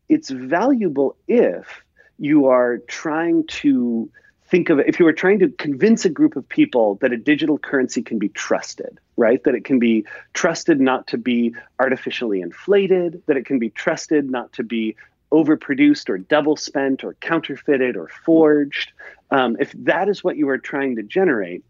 [0.09, 1.83] it's valuable if
[2.19, 4.11] you are trying to
[4.49, 7.17] think of it if you were trying to convince a group of people that a
[7.17, 9.43] digital currency can be trusted, right?
[9.45, 10.05] That it can be
[10.35, 14.97] trusted not to be artificially inflated, that it can be trusted not to be
[15.33, 18.93] overproduced or double spent or counterfeited or forged.
[19.31, 21.65] Um, if that is what you are trying to generate,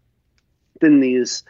[0.79, 1.43] then these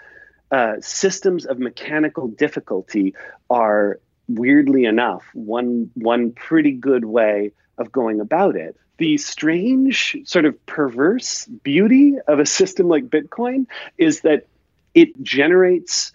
[0.51, 3.13] uh, systems of mechanical difficulty
[3.49, 10.45] are weirdly enough one one pretty good way of going about it the strange, sort
[10.45, 13.67] of perverse beauty of a system like Bitcoin
[13.97, 14.47] is that
[14.93, 16.11] it generates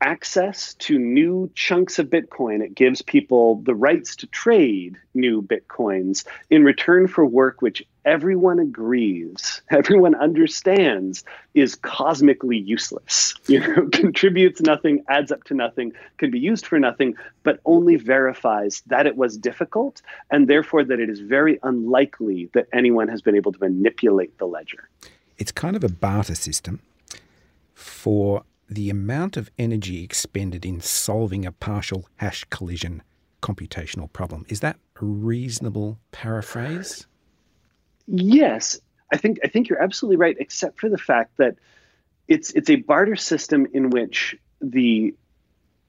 [0.00, 2.62] access to new chunks of Bitcoin.
[2.62, 8.58] It gives people the rights to trade new Bitcoins in return for work which everyone
[8.58, 11.24] agrees, everyone understands
[11.54, 13.34] is cosmically useless.
[13.48, 17.96] You know, contributes nothing, adds up to nothing, can be used for nothing, but only
[17.96, 20.00] verifies that it was difficult
[20.30, 24.46] and therefore that it is very unlikely that anyone has been able to manipulate the
[24.46, 24.88] ledger.
[25.36, 26.80] It's kind of a barter system
[27.74, 33.02] for the amount of energy expended in solving a partial hash collision
[33.42, 34.46] computational problem.
[34.48, 37.06] Is that a reasonable paraphrase?
[38.06, 38.80] Yes,
[39.12, 41.56] I think I think you're absolutely right, except for the fact that
[42.28, 45.14] it's it's a barter system in which the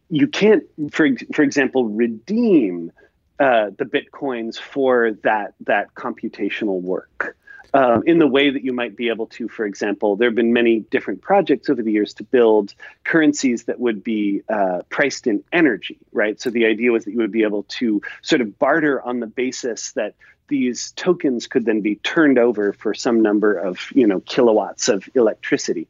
[0.10, 2.92] you can't, for for example, redeem
[3.40, 7.36] uh, the bitcoins for that that computational work
[7.74, 10.54] um, in the way that you might be able to, for example, there have been
[10.54, 15.44] many different projects over the years to build currencies that would be uh, priced in
[15.52, 16.40] energy, right?
[16.40, 19.28] So the idea was that you would be able to sort of barter on the
[19.28, 20.14] basis that
[20.54, 25.10] these tokens could then be turned over for some number of you know kilowatts of
[25.16, 25.88] electricity.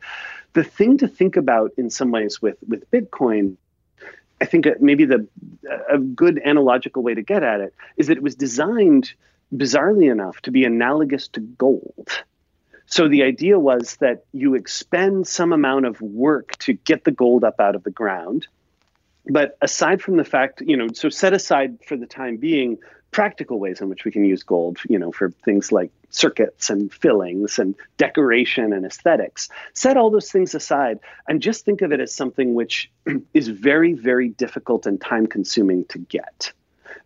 [0.53, 3.57] The thing to think about in some ways with with Bitcoin
[4.43, 5.27] I think maybe the
[5.89, 9.13] a good analogical way to get at it is that it was designed
[9.55, 12.09] bizarrely enough, to be analogous to gold.
[12.85, 17.43] So the idea was that you expend some amount of work to get the gold
[17.43, 18.47] up out of the ground.
[19.25, 22.77] But aside from the fact, you know, so set aside for the time being
[23.11, 26.91] practical ways in which we can use gold, you know, for things like circuits and
[26.91, 29.49] fillings and decoration and aesthetics.
[29.73, 32.91] Set all those things aside and just think of it as something which
[33.33, 36.51] is very, very difficult and time consuming to get.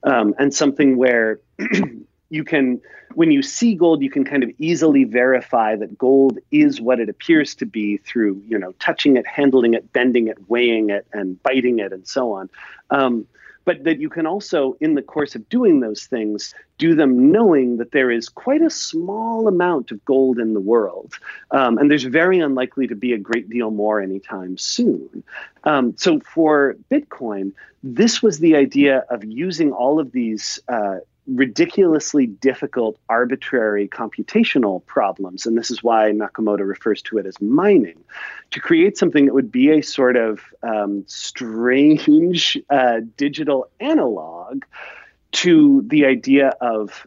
[0.03, 1.39] Um, and something where
[2.29, 2.81] you can
[3.13, 7.09] when you see gold you can kind of easily verify that gold is what it
[7.09, 11.41] appears to be through you know touching it handling it bending it weighing it and
[11.43, 12.49] biting it and so on.
[12.89, 13.27] Um,
[13.65, 17.77] but that you can also in the course of doing those things do them knowing
[17.77, 21.13] that there is quite a small amount of gold in the world.
[21.51, 25.21] Um, and there's very unlikely to be a great deal more anytime soon.
[25.65, 27.51] Um, so for bitcoin
[27.83, 30.97] this was the idea of using all of these uh,
[31.27, 37.99] ridiculously difficult arbitrary computational problems and this is why nakamoto refers to it as mining
[38.49, 44.63] to create something that would be a sort of um, strange uh, digital analog
[45.31, 47.05] to the idea of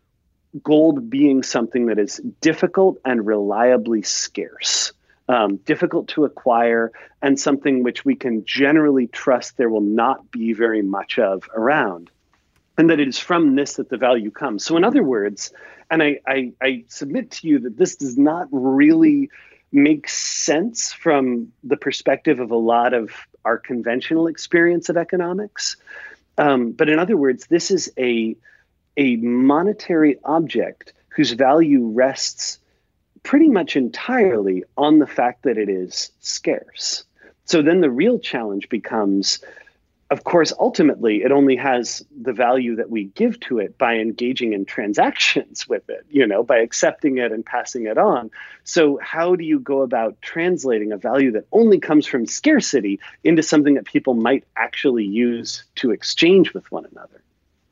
[0.63, 4.93] gold being something that is difficult and reliably scarce
[5.31, 6.91] um, difficult to acquire,
[7.23, 12.11] and something which we can generally trust there will not be very much of around
[12.81, 14.65] and that it is from this that the value comes.
[14.65, 15.53] So, in other words,
[15.91, 19.29] and I, I, I submit to you that this does not really
[19.71, 23.11] make sense from the perspective of a lot of
[23.45, 25.77] our conventional experience of economics.
[26.39, 28.35] Um, but in other words, this is a,
[28.97, 32.61] a monetary object whose value rests
[33.23, 37.05] pretty much entirely on the fact that it is scarce.
[37.45, 39.41] So then the real challenge becomes
[40.11, 44.53] of course, ultimately, it only has the value that we give to it by engaging
[44.53, 48.31] in transactions with it, you know, by accepting it and passing it on.
[48.65, 53.43] So, how do you go about translating a value that only comes from scarcity into
[53.43, 57.23] something that people might actually use to exchange with one another?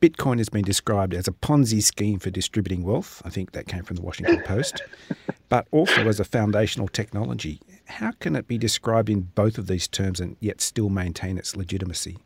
[0.01, 3.21] Bitcoin has been described as a Ponzi scheme for distributing wealth.
[3.25, 4.81] I think that came from the Washington Post,
[5.49, 7.61] but also as a foundational technology.
[7.87, 11.57] How can it be described in both of these terms and yet still maintain its
[11.57, 12.19] legitimacy?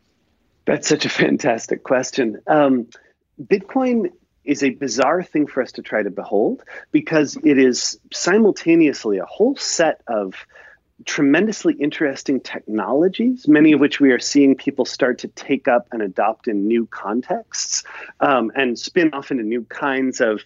[0.65, 2.39] That's such a fantastic question.
[2.47, 2.87] Um,
[3.41, 4.11] Bitcoin
[4.43, 9.25] is a bizarre thing for us to try to behold because it is simultaneously a
[9.25, 10.35] whole set of
[11.05, 16.01] tremendously interesting technologies, many of which we are seeing people start to take up and
[16.01, 17.83] adopt in new contexts
[18.19, 20.41] um, and spin off into new kinds of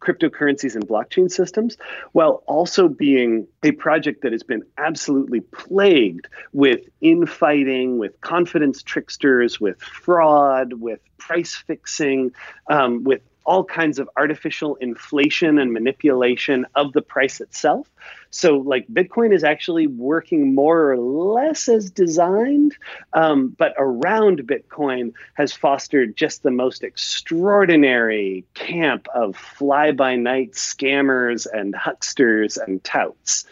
[0.00, 1.76] cryptocurrencies and blockchain systems,
[2.12, 9.60] while also being a project that has been absolutely plagued with infighting, with confidence tricksters,
[9.60, 12.32] with fraud, with price fixing,
[12.68, 17.88] um, with all kinds of artificial inflation and manipulation of the price itself.
[18.30, 22.76] So, like Bitcoin is actually working more or less as designed,
[23.12, 30.52] um, but around Bitcoin has fostered just the most extraordinary camp of fly by night
[30.52, 33.46] scammers and hucksters and touts.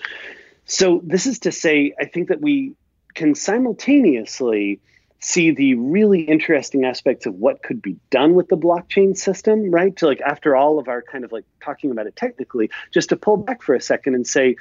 [0.65, 2.75] So, this is to say, I think that we
[3.15, 4.81] can simultaneously
[5.21, 9.97] see the really interesting aspects of what could be done with the blockchain system, right?
[9.97, 13.17] To like after all of our kind of like talking about it technically, just to
[13.17, 14.57] pull back for a second and say,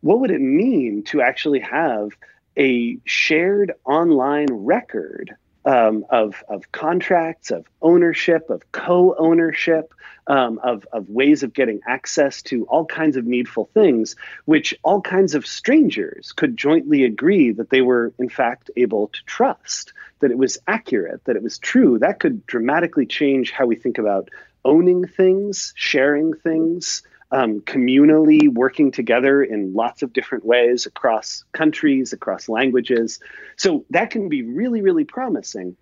[0.00, 2.10] what would it mean to actually have
[2.58, 5.34] a shared online record
[5.64, 9.94] um, of, of contracts, of ownership, of co ownership,
[10.26, 15.00] um, of, of ways of getting access to all kinds of needful things, which all
[15.00, 19.92] kinds of strangers could jointly agree that they were, in fact, able to trust,
[20.22, 21.98] that it was accurate, that it was true.
[21.98, 24.30] That could dramatically change how we think about
[24.64, 27.02] owning things, sharing things,
[27.32, 33.20] um, communally working together in lots of different ways across countries, across languages.
[33.56, 35.76] So that can be really, really promising.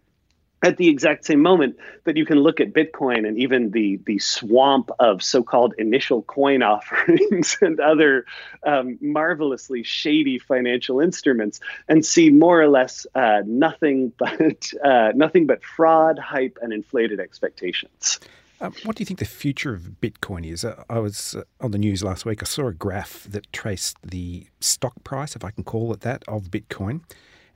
[0.63, 4.19] At the exact same moment that you can look at Bitcoin and even the the
[4.19, 8.27] swamp of so-called initial coin offerings and other
[8.65, 15.47] um, marvelously shady financial instruments, and see more or less uh, nothing but uh, nothing
[15.47, 18.21] but fraud, hype, and inflated expectations.
[18.61, 20.65] Um, what do you think the future of Bitcoin is?
[20.65, 22.43] Uh, I was uh, on the news last week.
[22.43, 26.23] I saw a graph that traced the stock price, if I can call it that,
[26.29, 27.01] of Bitcoin,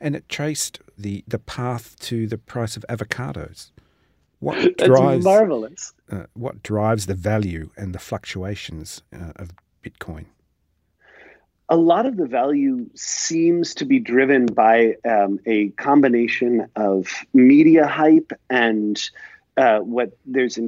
[0.04, 3.72] and it traced the, the path to the price of avocados.
[4.38, 5.94] What drives marvelous?
[6.12, 9.52] Uh, what drives the value and the fluctuations uh, of
[9.82, 10.26] Bitcoin?
[11.70, 17.86] a lot of the value seems to be driven by um, a combination of media
[17.86, 19.10] hype and
[19.56, 20.58] uh, what there's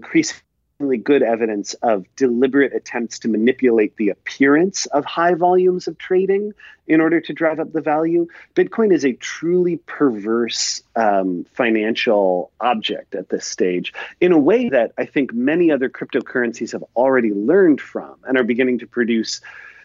[0.79, 6.53] increasingly good evidence of deliberate attempts to manipulate the appearance of high volumes of trading
[6.87, 8.27] in order to drive up the value.
[8.55, 14.93] Bitcoin is a truly perverse um, financial object at this stage in a way that
[14.99, 19.41] I think many other cryptocurrencies have already learned from and are beginning to produce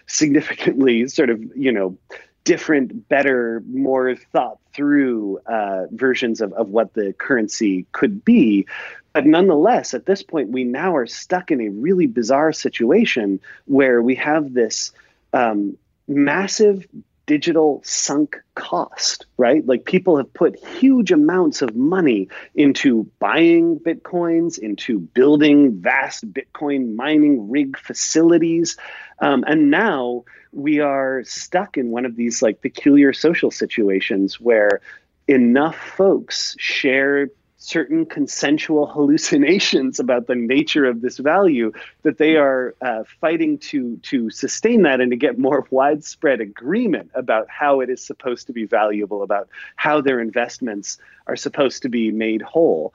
[0.07, 1.97] significantly sort of, you know,
[2.43, 8.65] different, better, more thought through uh, versions of, of what the currency could be.
[9.14, 14.01] But nonetheless, at this point, we now are stuck in a really bizarre situation where
[14.01, 14.91] we have this
[15.34, 16.88] um, massive
[17.26, 19.66] digital sunk cost, right?
[19.66, 26.95] Like people have put huge amounts of money into buying Bitcoins, into building vast Bitcoin
[26.95, 28.76] mining rig facilities.
[29.20, 34.82] Um, and now we are stuck in one of these like peculiar social situations where
[35.28, 37.30] enough folks share
[37.62, 43.97] certain consensual hallucinations about the nature of this value that they are uh, fighting to
[43.97, 48.53] to sustain that and to get more widespread agreement about how it is supposed to
[48.53, 50.97] be valuable about how their investments
[51.28, 52.93] are supposed to be made whole.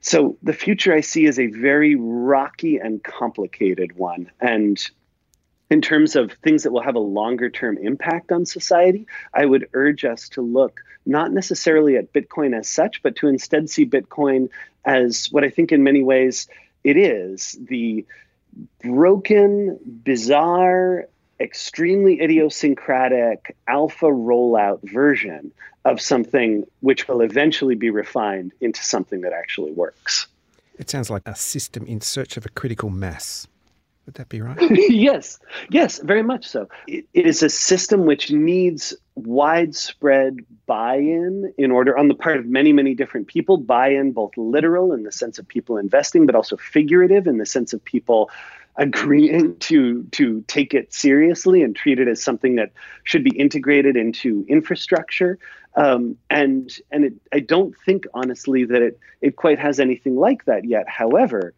[0.00, 4.30] So the future i see is a very rocky and complicated one.
[4.40, 4.90] And
[5.70, 9.68] in terms of things that will have a longer term impact on society, I would
[9.72, 14.50] urge us to look not necessarily at Bitcoin as such, but to instead see Bitcoin
[14.84, 16.48] as what I think in many ways
[16.82, 18.04] it is the
[18.82, 21.06] broken, bizarre,
[21.38, 25.52] extremely idiosyncratic alpha rollout version
[25.84, 30.26] of something which will eventually be refined into something that actually works.
[30.78, 33.46] It sounds like a system in search of a critical mass.
[34.10, 34.58] Would that be right?
[34.90, 35.38] yes,
[35.70, 36.68] yes, very much so.
[36.88, 42.44] it, it is a system which needs widespread buy-in in order on the part of
[42.44, 46.56] many many different people buy-in both literal in the sense of people investing but also
[46.56, 48.28] figurative in the sense of people
[48.74, 52.72] agreeing to to take it seriously and treat it as something that
[53.04, 55.38] should be integrated into infrastructure
[55.76, 60.46] um, and and it, I don't think honestly that it it quite has anything like
[60.46, 61.54] that yet however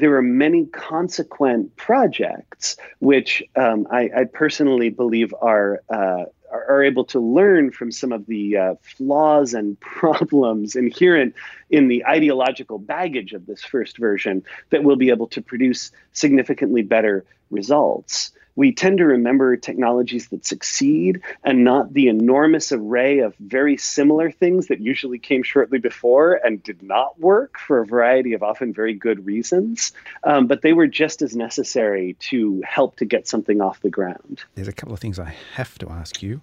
[0.00, 7.04] there are many consequent projects which um, I, I, personally believe are, uh, are able
[7.06, 11.34] to learn from some of the uh, flaws and problems inherent
[11.68, 16.82] in the ideological baggage of this first version that will be able to produce significantly
[16.82, 23.34] better results we tend to remember technologies that succeed and not the enormous array of
[23.38, 28.32] very similar things that usually came shortly before and did not work for a variety
[28.32, 29.92] of often very good reasons.
[30.24, 34.44] Um, but they were just as necessary to help to get something off the ground.
[34.54, 36.40] There's a couple of things I have to ask you.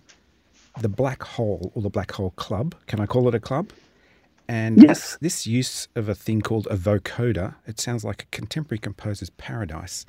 [0.80, 3.72] The black hole or the black hole club, can I call it a club?
[4.47, 4.88] And yes.
[4.88, 9.30] this, this use of a thing called a vocoder, it sounds like a contemporary composer's
[9.32, 10.05] paradise.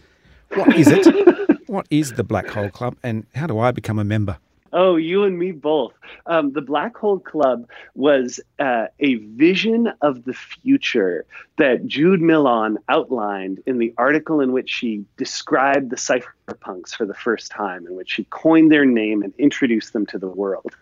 [0.54, 1.06] What is it?
[1.68, 4.38] What is the Black Hole Club and how do I become a member?
[4.72, 5.92] Oh, you and me both.
[6.26, 11.24] Um, the Black Hole Club was uh, a vision of the future
[11.56, 17.14] that Jude Milhon outlined in the article in which she described the cypherpunks for the
[17.14, 20.74] first time, in which she coined their name and introduced them to the world.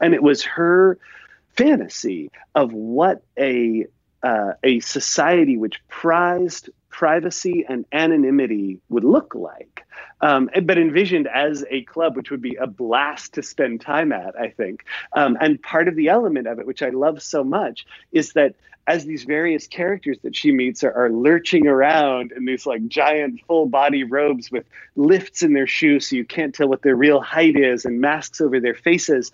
[0.00, 0.98] And it was her
[1.54, 3.86] fantasy of what a
[4.22, 9.84] uh, a society which prized privacy and anonymity would look like,
[10.20, 14.38] um, but envisioned as a club, which would be a blast to spend time at,
[14.38, 14.84] I think.
[15.12, 18.54] Um, and part of the element of it, which I love so much, is that
[18.86, 23.40] as these various characters that she meets are, are lurching around in these like giant
[23.48, 24.64] full body robes with
[24.94, 28.40] lifts in their shoes so you can't tell what their real height is and masks
[28.40, 29.32] over their faces,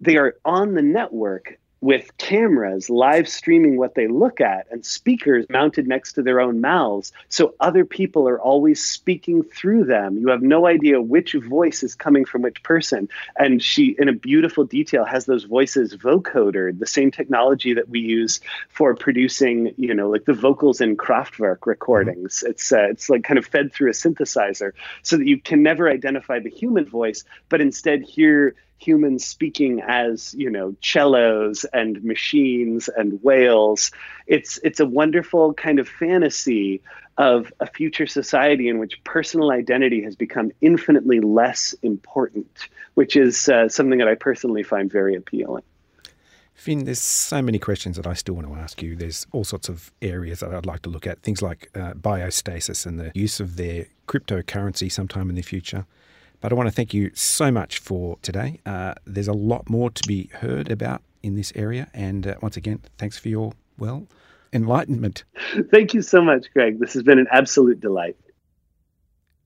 [0.00, 5.46] they are on the network with cameras live streaming what they look at and speakers
[5.48, 7.12] mounted next to their own mouths.
[7.28, 10.18] So other people are always speaking through them.
[10.18, 13.08] You have no idea which voice is coming from which person.
[13.36, 18.00] And she, in a beautiful detail, has those voices vocodered, the same technology that we
[18.00, 22.38] use for producing, you know, like the vocals in Kraftwerk recordings.
[22.38, 22.50] Mm-hmm.
[22.50, 24.72] It's, uh, it's like kind of fed through a synthesizer
[25.02, 30.34] so that you can never identify the human voice, but instead hear humans speaking as
[30.34, 33.90] you know cellos and machines and whales
[34.26, 36.80] it's it's a wonderful kind of fantasy
[37.16, 43.48] of a future society in which personal identity has become infinitely less important which is
[43.48, 45.62] uh, something that i personally find very appealing
[46.54, 48.96] Finn, there's so many questions that I still want to ask you.
[48.96, 52.84] There's all sorts of areas that I'd like to look at, things like uh, biostasis
[52.84, 55.86] and the use of their cryptocurrency sometime in the future.
[56.40, 58.60] But I want to thank you so much for today.
[58.64, 61.88] Uh, there's a lot more to be heard about in this area.
[61.92, 64.06] And uh, once again, thanks for your, well,
[64.52, 65.24] enlightenment.
[65.70, 66.78] Thank you so much, Greg.
[66.78, 68.16] This has been an absolute delight.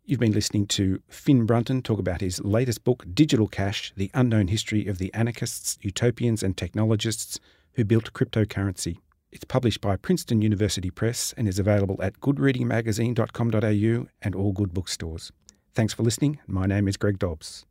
[0.05, 4.49] You've been listening to Finn Brunton talk about his latest book, Digital Cash The Unknown
[4.49, 7.39] History of the Anarchists, Utopians, and Technologists
[7.75, 8.99] Who Built Cryptocurrency.
[9.31, 15.33] It's published by Princeton University Press and is available at goodreadingmagazine.com.au and all good bookstores.
[15.75, 16.39] Thanks for listening.
[16.47, 17.65] My name is Greg Dobbs.